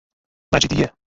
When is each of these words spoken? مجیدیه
مجیدیه 0.53 0.93